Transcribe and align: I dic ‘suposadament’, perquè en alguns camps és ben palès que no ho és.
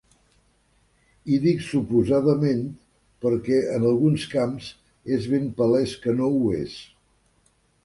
I 1.35 1.35
dic 1.43 1.59
‘suposadament’, 1.65 2.63
perquè 3.27 3.61
en 3.75 3.87
alguns 3.91 4.27
camps 4.33 4.73
és 5.19 5.31
ben 5.35 5.49
palès 5.63 5.97
que 6.07 6.19
no 6.23 6.35
ho 6.41 6.53
és. 6.65 6.77